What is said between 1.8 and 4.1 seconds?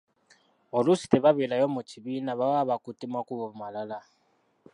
kibiina baba bakutte makubo malala.